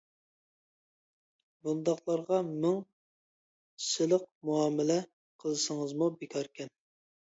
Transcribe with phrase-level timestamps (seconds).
[1.67, 2.81] بۇنداقلارغا مىڭ
[3.91, 5.01] سىلىق مۇئامىلە
[5.45, 6.79] قىلسىڭىزمۇ بىكاركەن.